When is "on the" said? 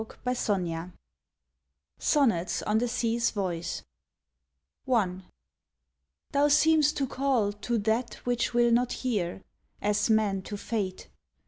2.63-2.87